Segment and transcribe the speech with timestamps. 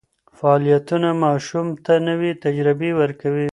[0.37, 3.47] فعالیتونه ماشوم ته نوې تجربې ورکوي.